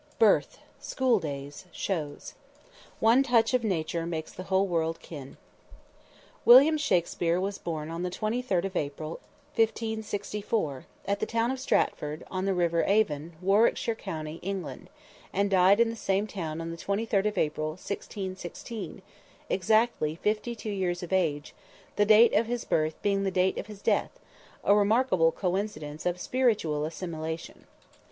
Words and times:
BIRTH. 0.17 0.57
SCHOOL 0.79 1.19
DAYS. 1.19 1.65
SHOWS. 1.71 2.33
"One 2.99 3.21
touch 3.21 3.53
of 3.53 3.63
Nature 3.63 4.07
makes 4.07 4.31
the 4.33 4.45
whole 4.49 4.65
world 4.65 4.99
kin." 4.99 5.37
William 6.43 6.75
Shakspere 6.75 7.39
was 7.39 7.59
born 7.59 7.91
on 7.91 8.01
the 8.01 8.09
23d 8.09 8.65
of 8.65 8.75
April, 8.75 9.19
1564, 9.57 10.87
at 11.05 11.19
the 11.19 11.27
town 11.27 11.51
of 11.51 11.59
Stratford, 11.59 12.25
on 12.31 12.45
the 12.45 12.55
river 12.55 12.83
Avon, 12.87 13.33
Warwickshire 13.43 13.93
County, 13.93 14.39
England; 14.41 14.89
and 15.31 15.51
died 15.51 15.79
in 15.79 15.91
the 15.91 15.95
same 15.95 16.25
town 16.25 16.61
on 16.61 16.71
the 16.71 16.77
23d 16.77 17.27
of 17.27 17.37
April, 17.37 17.67
1616, 17.73 19.03
exactly 19.51 20.15
fifty 20.15 20.55
two 20.55 20.71
years 20.71 21.03
of 21.03 21.13
age, 21.13 21.53
the 21.95 22.05
date 22.05 22.33
of 22.33 22.47
his 22.47 22.65
birth 22.65 22.99
being 23.03 23.21
the 23.21 23.29
date 23.29 23.59
of 23.59 23.67
his 23.67 23.83
death, 23.83 24.19
a 24.63 24.73
remarkable 24.73 25.31
coincidence 25.31 26.07
of 26.07 26.19
spiritual 26.19 26.85
assimilation. 26.85 27.67